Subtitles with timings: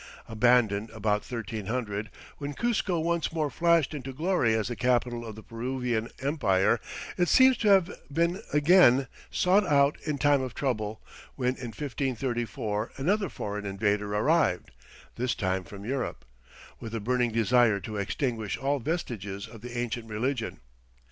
[0.27, 2.09] Abandoned, about 1300,
[2.39, 6.79] when Cuzco once more flashed into glory as the capital of the Peruvian Empire,
[7.19, 11.01] it seems to have been again sought out in time of trouble,
[11.35, 14.71] when in 1534 another foreign invader arrived
[15.17, 16.25] this time from Europe
[16.79, 20.61] with a burning desire to extinguish all vestiges of the ancient religion.